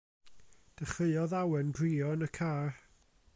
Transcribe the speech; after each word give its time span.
Dechreuodd 0.79 1.35
Awen 1.41 1.69
grio 1.81 2.09
yn 2.17 2.29
y 2.29 2.31
car. 2.39 2.83